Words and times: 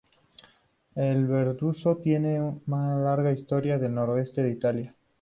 La 0.95 1.13
verduzzo 1.13 1.95
tiene 1.97 2.39
na 2.65 2.95
larga 2.97 3.31
historia 3.33 3.75
en 3.75 3.83
el 3.85 3.93
noreste 3.93 4.41
de 4.41 4.49
Italia. 4.49 4.95